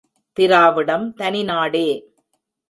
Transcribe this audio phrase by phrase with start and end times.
[0.37, 1.87] திராவிடம் தனி நாடே.